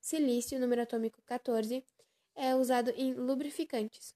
Silício, 0.00 0.60
número 0.60 0.82
atômico 0.82 1.20
14, 1.22 1.84
é 2.34 2.54
usado 2.54 2.90
em 2.90 3.14
lubrificantes. 3.14 4.14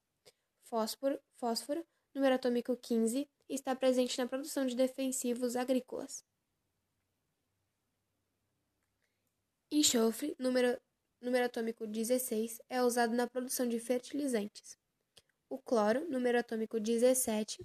Fósforo, 0.62 1.20
fósforo, 1.34 1.84
número 2.14 2.34
atômico 2.34 2.76
15, 2.76 3.28
está 3.48 3.74
presente 3.74 4.16
na 4.18 4.26
produção 4.26 4.66
de 4.66 4.76
defensivos 4.76 5.56
agrícolas. 5.56 6.24
Enxofre, 9.70 10.36
número, 10.38 10.78
número 11.20 11.46
atômico 11.46 11.86
16, 11.86 12.60
é 12.68 12.82
usado 12.82 13.14
na 13.14 13.26
produção 13.26 13.66
de 13.66 13.80
fertilizantes. 13.80 14.78
O 15.52 15.58
cloro, 15.58 16.08
número 16.08 16.38
atômico 16.38 16.80
17, 16.80 17.62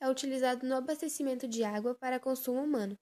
é 0.00 0.08
utilizado 0.08 0.66
no 0.66 0.74
abastecimento 0.74 1.46
de 1.46 1.64
água 1.64 1.94
para 1.94 2.18
consumo 2.18 2.62
humano. 2.62 2.98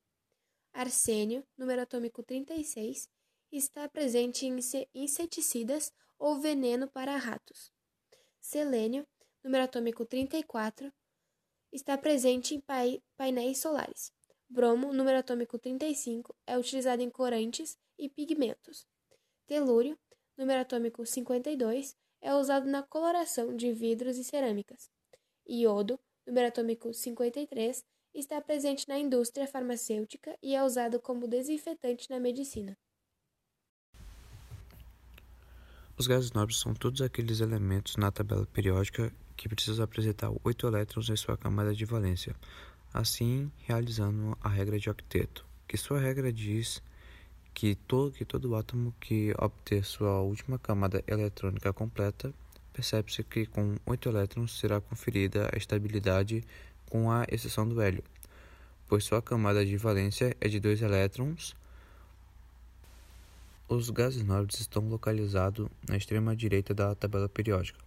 Arsênio, 0.73 1.47
número 1.57 1.83
atômico 1.83 2.21
36, 2.21 3.09
está 3.53 3.89
presente 3.89 4.45
em 4.45 4.59
inseticidas 4.93 5.93
ou 6.19 6.41
veneno 6.41 6.89
para 6.89 7.17
ratos. 7.17 7.71
Selênio, 8.41 9.07
número 9.41 9.63
atômico 9.63 10.05
34, 10.05 10.93
está 11.71 11.97
presente 11.97 12.57
em 12.57 13.01
painéis 13.17 13.59
solares. 13.59 14.13
Bromo, 14.49 14.93
número 14.93 15.19
atômico 15.19 15.61
35, 15.61 16.35
é 16.45 16.59
utilizado 16.59 17.01
em 17.01 17.09
corantes 17.09 17.79
e 17.97 18.09
pigmentos. 18.09 18.85
Telúrio, 19.47 19.97
número 20.37 20.61
atômico 20.61 21.07
52, 21.07 21.97
é 22.25 22.35
usado 22.35 22.67
na 22.67 22.83
coloração 22.83 23.55
de 23.55 23.71
vidros 23.71 24.17
e 24.17 24.25
cerâmicas. 24.25 24.91
Iodo, 25.47 26.01
número 26.27 26.49
atômico 26.49 26.93
53, 26.93 27.85
está 28.15 28.41
presente 28.41 28.89
na 28.89 28.99
indústria 28.99 29.47
farmacêutica 29.47 30.35
e 30.43 30.55
é 30.55 30.65
usado 30.65 30.99
como 30.99 31.29
desinfetante 31.29 32.09
na 32.09 32.19
medicina. 32.19 32.75
Os 35.99 36.07
gases 36.07 36.33
nobres 36.33 36.59
são 36.59 36.75
todos 36.75 37.03
aqueles 37.03 37.41
elementos 37.41 37.97
na 37.97 38.11
tabela 38.11 38.47
periódica 38.47 39.13
que 39.37 39.49
precisam 39.49 39.85
apresentar 39.85 40.33
oito 40.43 40.67
elétrons 40.67 41.11
em 41.11 41.17
sua 41.17 41.37
camada 41.37 41.75
de 41.75 41.85
valência, 41.85 42.35
assim 42.93 43.53
realizando 43.59 44.37
a 44.41 44.49
regra 44.49 44.79
de 44.79 44.89
octeto, 44.89 45.47
que 45.69 45.77
sua 45.77 46.01
regra 46.01 46.33
diz 46.33 46.83
que 47.55 47.77
todo, 47.77 48.11
que 48.11 48.25
todo 48.25 48.57
átomo 48.57 48.93
que 49.01 49.33
obter 49.39 49.85
sua 49.85 50.21
última 50.21 50.59
camada 50.59 51.03
eletrônica 51.07 51.73
completa, 51.73 52.35
percebe-se 52.73 53.23
que 53.23 53.47
com 53.47 53.77
oito 53.87 54.09
elétrons 54.09 54.59
será 54.59 54.81
conferida 54.81 55.49
a 55.53 55.57
estabilidade 55.57 56.43
com 56.91 57.11
a 57.11 57.25
exceção 57.31 57.69
do 57.69 57.81
hélio, 57.81 58.03
pois 58.89 59.05
sua 59.05 59.23
camada 59.23 59.65
de 59.65 59.77
valência 59.77 60.37
é 60.41 60.49
de 60.49 60.59
dois 60.59 60.83
elétrons, 60.83 61.57
os 63.69 63.89
gases 63.89 64.23
nobres 64.23 64.61
estão 64.61 64.87
localizados 64.89 65.69
na 65.89 65.97
extrema 65.97 66.37
direita 66.37 66.75
da 66.75 66.95
tabela 66.95 67.29
periódica, 67.29 67.79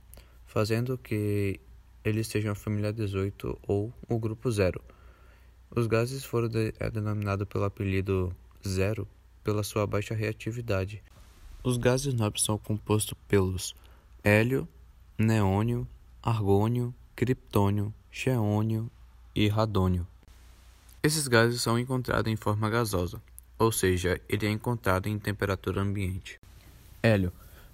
fazendo 0.45 0.97
que 0.97 1.59
eles 2.03 2.27
sejam 2.27 2.53
a 2.53 2.55
família 2.55 2.91
18 2.91 3.59
ou 3.67 3.93
o 4.07 4.17
grupo 4.17 4.49
zero. 4.49 4.81
Os 5.69 5.85
gases 5.85 6.23
foram 6.23 6.47
de, 6.47 6.73
é 6.79 6.89
denominados 6.89 7.47
pelo 7.47 7.65
apelido 7.65 8.35
zero 8.65 9.07
pela 9.47 9.63
sua 9.63 9.87
baixa 9.87 10.13
reatividade. 10.13 11.01
Os 11.63 11.77
gases 11.77 12.13
nobres 12.13 12.43
são 12.43 12.57
compostos 12.57 13.17
pelos 13.29 13.73
hélio, 14.21 14.67
neônio, 15.17 15.87
argônio, 16.21 16.93
criptônio, 17.15 17.93
xeônio 18.11 18.91
e 19.33 19.47
radônio. 19.47 20.05
Esses 21.01 21.29
gases 21.29 21.61
são 21.61 21.79
encontrados 21.79 22.29
em 22.29 22.35
forma 22.35 22.69
gasosa, 22.69 23.21
ou 23.57 23.71
seja, 23.71 24.19
ele 24.27 24.45
é 24.45 24.49
encontrado 24.49 25.07
em 25.07 25.17
temperatura 25.17 25.79
ambiente. 25.79 26.37
Hélio. 27.01 27.31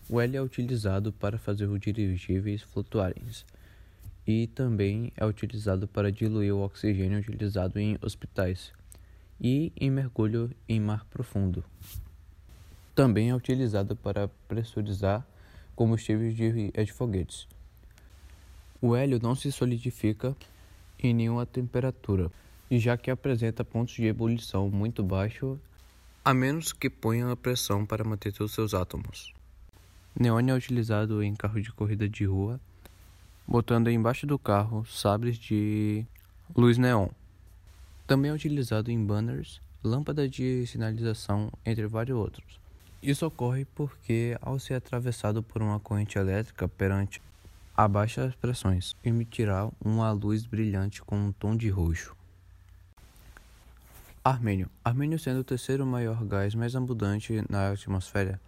O 0.08 0.22
hélio 0.22 0.38
é 0.38 0.42
utilizado 0.44 1.12
para 1.12 1.40
fazer 1.40 1.66
os 1.66 1.80
dirigíveis 1.80 2.62
flutuarem 2.62 3.24
e 4.28 4.46
também 4.46 5.12
é 5.18 5.26
utilizado 5.26 5.88
para 5.88 6.12
diluir 6.12 6.54
o 6.54 6.62
oxigênio 6.62 7.18
utilizado 7.18 7.80
em 7.80 7.98
hospitais 8.00 8.72
e 9.44 9.74
em 9.76 9.92
mergulho 9.92 10.50
em 10.70 10.80
mar 10.80 11.06
profundo. 11.10 11.64
Também 12.96 13.30
é 13.30 13.36
utilizado 13.36 13.94
para 13.96 14.30
pressurizar 14.48 15.28
combustíveis 15.76 16.34
de, 16.36 16.72
de 16.72 16.94
foguetes. 16.94 17.48
O 18.82 18.96
hélio 18.96 19.20
não 19.22 19.36
se 19.36 19.52
solidifica 19.52 20.36
em 21.00 21.14
nenhuma 21.14 21.46
temperatura, 21.46 22.32
já 22.72 22.96
que 22.96 23.12
apresenta 23.12 23.66
pontos 23.66 23.96
de 23.96 24.06
ebulição 24.06 24.70
muito 24.70 25.04
baixos, 25.04 25.60
a 26.24 26.34
menos 26.34 26.72
que 26.72 26.90
ponha 26.90 27.30
a 27.30 27.36
pressão 27.36 27.86
para 27.86 28.04
manter 28.04 28.32
todos 28.32 28.54
seus 28.54 28.74
átomos. 28.74 29.34
Neônio 30.18 30.54
é 30.54 30.58
utilizado 30.58 31.22
em 31.22 31.36
carros 31.36 31.64
de 31.64 31.72
corrida 31.72 32.08
de 32.08 32.24
rua, 32.24 32.60
botando 33.46 33.90
embaixo 33.90 34.26
do 34.26 34.40
carro 34.40 34.86
sabres 34.86 35.38
de 35.38 36.06
luz 36.56 36.78
neon. 36.78 37.10
Também 38.06 38.32
é 38.32 38.34
utilizado 38.34 38.92
em 38.92 39.06
banners, 39.06 39.62
lâmpadas 39.84 40.30
de 40.30 40.66
sinalização, 40.68 41.52
entre 41.66 41.88
vários 41.88 42.18
outros. 42.18 42.60
Isso 43.02 43.26
ocorre 43.26 43.66
porque, 43.66 44.38
ao 44.42 44.60
ser 44.60 44.76
atravessado 44.76 45.44
por 45.44 45.62
uma 45.62 45.80
corrente 45.80 46.18
elétrica 46.18 46.68
perante 46.68 47.22
a 47.76 47.88
baixas 47.88 48.36
pressões, 48.36 48.96
emitirá 49.04 49.70
uma 49.84 50.12
luz 50.12 50.46
brilhante 50.46 51.02
com 51.02 51.18
um 51.18 51.32
tom 51.32 51.56
de 51.56 51.70
roxo. 51.70 52.16
Armênio. 54.24 54.70
Armênio 54.86 55.20
sendo 55.20 55.42
o 55.42 55.44
terceiro 55.44 55.86
maior 55.86 56.24
gás 56.24 56.56
mais 56.56 56.76
abundante 56.78 57.44
na 57.50 57.72
atmosfera, 57.72 58.40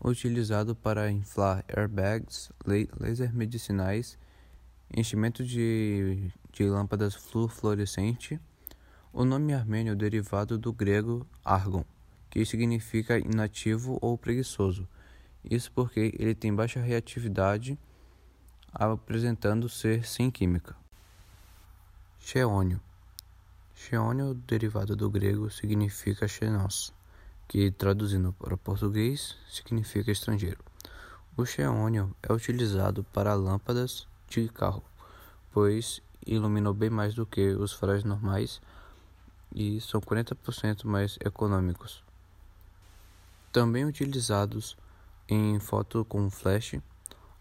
utilizado 0.00 0.76
para 0.76 1.10
inflar 1.10 1.64
airbags, 1.66 2.52
laser 2.64 3.34
medicinais, 3.34 4.16
enchimento 4.94 5.42
de, 5.44 6.30
de 6.52 6.68
lâmpadas 6.68 7.16
fluorescentes. 7.48 8.38
O 9.16 9.24
nome 9.24 9.54
armênio 9.54 9.92
é 9.92 9.94
derivado 9.94 10.58
do 10.58 10.72
grego 10.72 11.24
argon, 11.44 11.84
que 12.28 12.44
significa 12.44 13.16
inativo 13.16 13.96
ou 14.02 14.18
preguiçoso. 14.18 14.88
Isso 15.48 15.70
porque 15.70 16.12
ele 16.18 16.34
tem 16.34 16.52
baixa 16.52 16.80
reatividade 16.80 17.78
apresentando 18.72 19.68
ser 19.68 20.04
sem 20.04 20.32
química. 20.32 20.74
Xeônio. 22.18 22.80
Xeônio, 23.72 24.34
derivado 24.34 24.96
do 24.96 25.08
grego, 25.08 25.48
significa 25.48 26.26
xenos, 26.26 26.92
que 27.46 27.70
traduzindo 27.70 28.32
para 28.32 28.56
português 28.56 29.36
significa 29.48 30.10
estrangeiro. 30.10 30.58
O 31.36 31.46
xeônio 31.46 32.12
é 32.20 32.32
utilizado 32.32 33.04
para 33.04 33.32
lâmpadas 33.34 34.08
de 34.28 34.48
carro, 34.48 34.82
pois 35.52 36.02
iluminam 36.26 36.74
bem 36.74 36.90
mais 36.90 37.14
do 37.14 37.24
que 37.24 37.50
os 37.50 37.72
faróis 37.72 38.02
normais 38.02 38.60
e 39.54 39.80
são 39.80 40.00
40% 40.00 40.84
mais 40.84 41.16
econômicos. 41.24 42.02
Também 43.52 43.84
utilizados 43.84 44.76
em 45.28 45.58
foto 45.60 46.04
com 46.04 46.28
flash 46.28 46.76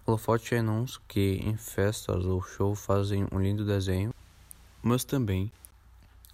holofotes 0.05 0.47
xenons 0.47 1.01
que 1.07 1.39
em 1.43 1.55
festas 1.57 2.25
ou 2.25 2.41
show 2.41 2.75
fazem 2.75 3.25
um 3.31 3.39
lindo 3.39 3.65
desenho, 3.65 4.13
mas 4.81 5.03
também 5.03 5.51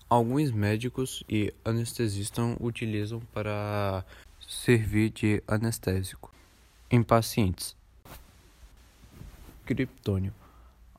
alguns 0.09 0.51
médicos 0.51 1.23
e 1.29 1.53
anestesistas 1.63 2.57
utilizam 2.59 3.19
para 3.31 4.03
servir 4.39 5.11
de 5.11 5.43
anestésico 5.47 6.33
em 6.89 7.03
pacientes. 7.03 7.75
Criptônio. 9.65 10.33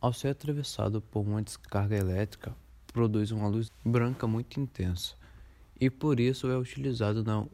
Ao 0.00 0.12
ser 0.12 0.28
atravessado 0.28 1.02
por 1.02 1.20
uma 1.20 1.42
descarga 1.42 1.96
elétrica, 1.96 2.54
produz 2.90 3.30
uma 3.30 3.48
luz 3.48 3.70
branca 3.84 4.26
muito 4.26 4.60
intensa 4.60 5.14
e 5.80 5.88
por 5.88 6.20
isso 6.20 6.48
é 6.48 6.58
utilizado 6.58 7.24
na 7.24 7.46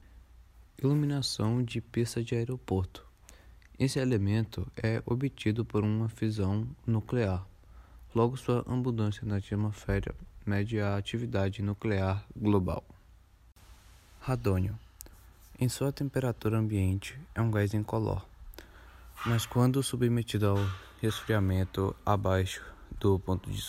iluminação 0.82 1.62
de 1.62 1.80
pista 1.80 2.22
de 2.22 2.34
aeroporto. 2.34 3.06
Esse 3.78 3.98
elemento 3.98 4.66
é 4.82 5.02
obtido 5.06 5.64
por 5.64 5.84
uma 5.84 6.08
fissão 6.08 6.66
nuclear. 6.86 7.46
Logo, 8.14 8.36
sua 8.36 8.60
abundância 8.66 9.26
na 9.26 9.36
atmosfera 9.36 10.14
mede 10.44 10.80
a 10.80 10.96
atividade 10.96 11.62
nuclear 11.62 12.24
global. 12.34 12.84
Radônio. 14.20 14.78
Em 15.58 15.68
sua 15.68 15.92
temperatura 15.92 16.58
ambiente, 16.58 17.18
é 17.34 17.40
um 17.40 17.50
gás 17.50 17.72
incolor, 17.74 18.26
mas 19.24 19.46
quando 19.46 19.82
submetido 19.82 20.48
ao 20.48 20.58
resfriamento 21.00 21.94
abaixo 22.04 22.62
do 22.98 23.18
ponto 23.18 23.50
de 23.50 23.62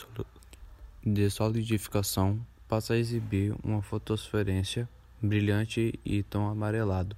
solidificação, 1.30 2.40
passa 2.68 2.94
a 2.94 2.98
exibir 2.98 3.56
uma 3.64 3.82
fotosferência 3.82 4.88
brilhante 5.22 6.00
e 6.06 6.24
tom 6.24 6.48
amarelado 6.48 7.16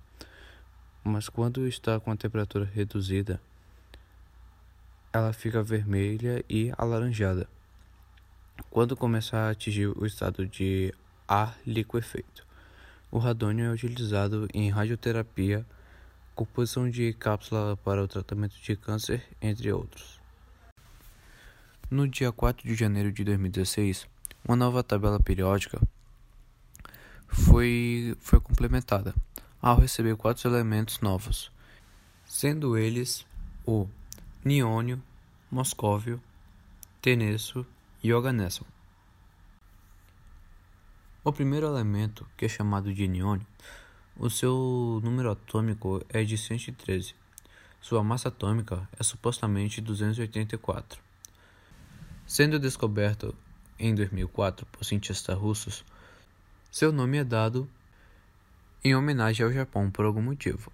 mas 1.04 1.30
quando 1.30 1.68
está 1.68 2.00
com 2.00 2.12
a 2.12 2.16
temperatura 2.16 2.66
reduzida, 2.66 3.42
ela 5.12 5.34
fica 5.34 5.64
vermelha 5.64 6.44
e 6.50 6.72
alaranjada. 6.78 7.48
Quando 8.70 8.96
começa 8.96 9.38
a 9.38 9.50
atingir 9.50 9.88
o 9.88 10.06
estado 10.06 10.46
de 10.46 10.94
ar 11.28 11.58
liquefeito, 11.66 12.46
o 13.10 13.18
radônio 13.18 13.66
é 13.66 13.74
utilizado 13.74 14.48
em 14.54 14.70
radioterapia, 14.70 15.66
composição 16.36 16.90
de 16.90 17.12
cápsula 17.14 17.76
para 17.78 18.04
o 18.04 18.08
tratamento 18.08 18.56
de 18.62 18.76
câncer, 18.76 19.24
entre 19.42 19.72
outros. 19.72 20.19
No 21.92 22.08
dia 22.08 22.32
4 22.32 22.68
de 22.68 22.76
janeiro 22.76 23.12
de 23.12 23.24
2016, 23.24 24.08
uma 24.46 24.56
nova 24.56 24.84
tabela 24.84 25.20
periódica 25.20 25.82
foi, 27.28 28.16
foi 28.20 28.40
complementada 28.40 29.16
ao 29.60 29.80
receber 29.80 30.16
quatro 30.16 30.48
elementos 30.48 31.00
novos, 31.00 31.52
sendo 32.24 32.78
eles 32.78 33.26
o 33.66 33.88
niônio, 34.46 35.02
moscóvio, 35.50 36.22
tenesso 37.02 37.66
e 38.04 38.14
oganesso. 38.14 38.64
O 41.24 41.34
primeiro 41.34 41.66
elemento, 41.66 42.24
que 42.38 42.46
é 42.46 42.50
chamado 42.50 42.94
de 42.94 43.08
niônio, 43.08 43.48
o 44.16 44.30
seu 44.30 45.02
número 45.04 45.32
atômico 45.32 46.06
é 46.08 46.24
de 46.24 46.38
113. 46.38 47.16
Sua 47.82 48.04
massa 48.04 48.28
atômica 48.28 48.88
é 48.96 49.02
supostamente 49.02 49.82
284. 49.82 51.09
Sendo 52.30 52.60
descoberto 52.60 53.34
em 53.80 53.96
2004 53.96 54.64
por 54.68 54.86
cientistas 54.86 55.36
russos, 55.36 55.84
seu 56.72 56.92
nome 56.92 57.18
é 57.18 57.24
dado 57.24 57.68
em 58.84 58.96
homenagem 58.96 59.44
ao 59.44 59.52
Japão 59.52 59.90
por 59.90 60.06
algum 60.06 60.22
motivo. 60.22 60.72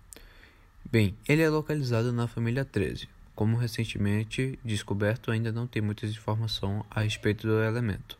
Bem, 0.83 1.15
ele 1.25 1.41
é 1.41 1.49
localizado 1.49 2.11
na 2.11 2.27
família 2.27 2.65
13. 2.65 3.07
Como 3.33 3.55
recentemente 3.55 4.59
descoberto, 4.65 5.31
ainda 5.31 5.49
não 5.49 5.65
tem 5.65 5.81
muitas 5.81 6.09
informações 6.09 6.83
a 6.91 6.99
respeito 6.99 7.47
do 7.47 7.63
elemento. 7.63 8.19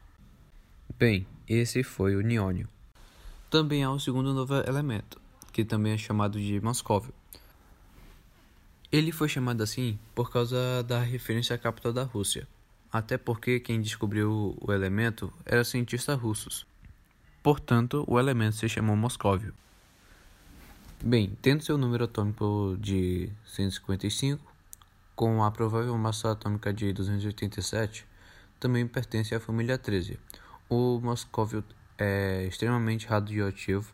Bem, 0.98 1.28
esse 1.46 1.84
foi 1.84 2.16
o 2.16 2.22
niônio. 2.22 2.70
Também 3.50 3.84
há 3.84 3.92
um 3.92 4.00
segundo 4.00 4.34
novo 4.34 4.56
elemento, 4.66 5.20
que 5.52 5.66
também 5.66 5.92
é 5.92 5.98
chamado 5.98 6.40
de 6.40 6.62
Moscóvio. 6.62 7.14
Ele 8.90 9.12
foi 9.12 9.28
chamado 9.28 9.62
assim 9.62 10.00
por 10.16 10.32
causa 10.32 10.82
da 10.84 11.02
referência 11.02 11.54
à 11.54 11.60
capital 11.60 11.92
da 11.92 12.04
Rússia, 12.04 12.48
até 12.98 13.18
porque 13.18 13.60
quem 13.60 13.82
descobriu 13.82 14.58
o 14.62 14.72
elemento 14.72 15.32
era 15.46 15.66
cientistas 15.66 16.18
russos. 16.18 16.66
Portanto, 17.44 18.06
o 18.08 18.18
elemento 18.18 18.56
se 18.56 18.70
chamou 18.70 18.96
Moscóvio. 18.96 19.54
Bem, 21.04 21.38
tendo 21.42 21.62
seu 21.62 21.78
número 21.78 22.06
atômico 22.06 22.78
de 22.80 23.30
155, 23.48 24.42
com 25.14 25.44
a 25.44 25.52
provável 25.52 25.98
massa 25.98 26.32
atômica 26.32 26.72
de 26.72 26.94
287, 26.94 28.08
também 28.62 28.88
pertence 28.88 29.36
à 29.36 29.42
família 29.42 29.78
13. 29.78 30.18
O 30.70 31.02
moscóvio 31.02 31.66
é 31.98 32.46
extremamente 32.48 33.08
radioativo, 33.08 33.94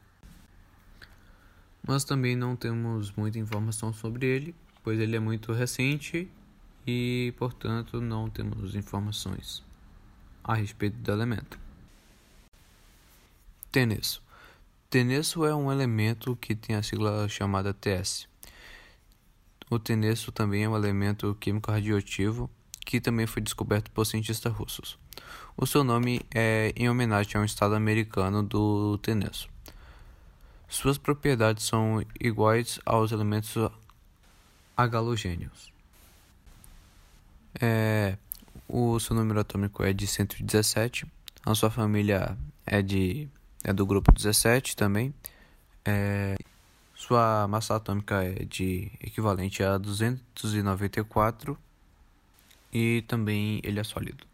mas 1.82 2.04
também 2.04 2.36
não 2.36 2.56
temos 2.56 3.12
muita 3.14 3.40
informação 3.40 3.92
sobre 3.92 4.28
ele, 4.28 4.56
pois 4.84 5.00
ele 5.00 5.16
é 5.16 5.20
muito 5.20 5.52
recente 5.54 6.30
e, 6.86 7.34
portanto, 7.38 8.02
não 8.02 8.30
temos 8.30 8.76
informações 8.76 9.64
a 10.44 10.54
respeito 10.54 10.98
do 10.98 11.12
elemento. 11.12 11.60
Tênis. 13.72 14.22
Tenesso 14.90 15.46
é 15.46 15.56
um 15.56 15.72
elemento 15.72 16.36
que 16.36 16.54
tem 16.54 16.76
a 16.76 16.84
sigla 16.84 17.30
chamada 17.30 17.74
TS. 17.74 18.28
o 19.70 19.80
tenesso 19.80 20.32
também 20.32 20.64
é 20.64 20.70
um 20.70 20.76
elemento 20.76 21.34
químico 21.40 21.72
radioativo 21.72 22.50
que 22.86 23.00
também 23.00 23.26
foi 23.26 23.42
descoberto 23.42 23.90
por 23.92 24.06
cientistas 24.06 24.52
russos. 24.52 25.00
O 25.56 25.66
seu 25.66 25.84
nome 25.84 26.22
é 26.34 26.74
em 26.76 26.90
homenagem 26.90 27.38
a 27.38 27.40
um 27.40 27.46
estado 27.46 27.76
americano 27.76 28.44
do 28.44 28.98
tenesso. 28.98 29.48
Suas 30.68 30.98
propriedades 30.98 31.66
são 31.66 32.04
iguais 32.20 32.80
aos 32.86 33.14
elementos 33.14 33.56
halogênios. 34.76 35.72
É, 37.60 38.18
o 38.68 39.00
seu 39.00 39.16
número 39.16 39.40
atômico 39.40 39.84
é 39.84 39.94
de 39.94 40.08
117. 40.08 41.06
A 41.46 41.56
sua 41.56 41.70
família 41.70 42.38
é 42.66 42.82
de 42.82 43.28
é 43.64 43.74
do 43.74 43.86
grupo 43.86 44.12
17 44.12 44.76
também. 44.76 45.14
É, 45.86 46.36
sua 46.96 47.48
massa 47.48 47.76
atômica 47.76 48.24
é 48.24 48.46
de 48.46 48.92
equivalente 49.02 49.64
a 49.64 49.78
294 49.78 51.58
e 52.72 53.04
também 53.08 53.60
ele 53.64 53.80
é 53.80 53.84
sólido. 53.84 54.26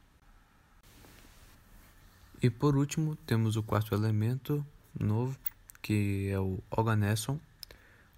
E 2.41 2.49
por 2.49 2.75
último, 2.75 3.15
temos 3.25 3.55
o 3.55 3.63
quarto 3.63 3.95
elemento 3.95 4.65
novo, 4.97 5.37
que 5.81 6.29
é 6.29 6.39
o 6.39 6.59
organesson. 6.69 7.39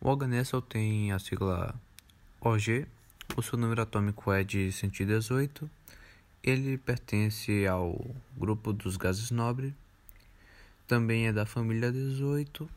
O 0.02 0.10
organesson 0.10 0.60
tem 0.62 1.12
a 1.12 1.20
sigla 1.20 1.74
OG, 2.42 2.86
o 3.36 3.42
seu 3.42 3.58
número 3.58 3.82
atômico 3.82 4.32
é 4.32 4.44
de 4.44 4.72
118. 4.72 5.70
Ele 6.44 6.78
pertence 6.78 7.68
ao 7.68 8.00
grupo 8.38 8.74
dos 8.74 8.98
gases 8.98 9.32
nobres. 9.32 9.74
Também 10.88 11.28
é 11.28 11.34
da 11.34 11.46
família 11.46 11.92
18 11.92 12.70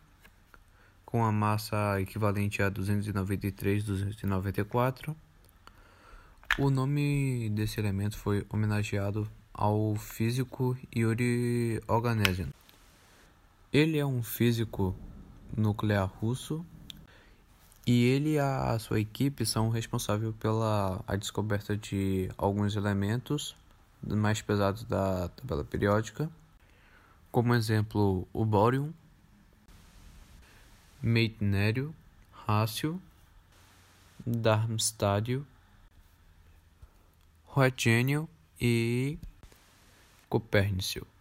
com 1.04 1.24
a 1.24 1.30
massa 1.30 2.00
equivalente 2.00 2.62
a 2.62 2.70
293, 2.70 3.84
294. 3.84 5.14
O 6.58 6.70
nome 6.70 7.50
desse 7.50 7.78
elemento 7.78 8.16
foi 8.16 8.46
homenageado 8.48 9.28
ao 9.52 9.94
físico 9.96 10.76
Yuri 10.94 11.82
Oganesian. 11.86 12.48
Ele 13.72 13.98
é 13.98 14.06
um 14.06 14.22
físico 14.22 14.96
nuclear 15.56 16.06
russo 16.06 16.64
e 17.86 18.04
ele 18.04 18.30
e 18.34 18.38
a 18.38 18.78
sua 18.78 19.00
equipe 19.00 19.44
são 19.44 19.68
responsáveis 19.68 20.34
pela 20.36 21.02
a 21.06 21.16
descoberta 21.16 21.76
de 21.76 22.30
alguns 22.38 22.76
elementos 22.76 23.56
mais 24.02 24.40
pesados 24.40 24.84
da 24.84 25.28
tabela 25.28 25.64
periódica, 25.64 26.30
como 27.30 27.54
exemplo 27.54 28.26
o 28.32 28.44
bórion, 28.44 28.90
Meitnério, 31.00 31.94
Rácio, 32.32 33.00
Darmstadio, 34.24 35.44
Roentgênio 37.46 38.28
e 38.60 39.18
Copérnico. 40.28 41.11